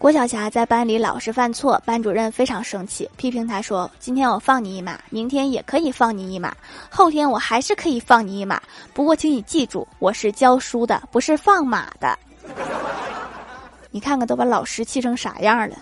[0.00, 6.56] 郭晓霞在班里老是犯错，班主任非常生气，批评她说：‘今天我放你一马，明天也可以放你一马，
[6.88, 8.58] 后天我还是可以放你一马。’
[8.94, 12.18] 不过请你记住，我是教书的，不是放马的。
[13.92, 15.76] 你看看都把老师气成啥样了。